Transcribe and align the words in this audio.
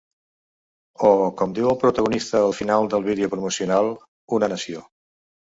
O, 1.09 1.11
com 1.41 1.53
diu 1.59 1.69
el 1.73 1.77
protagonista 1.83 2.41
al 2.47 2.55
final 2.63 2.89
del 2.95 3.07
vídeo 3.11 3.29
promocional: 3.35 3.93
Una 4.39 4.51
nació. 4.57 4.83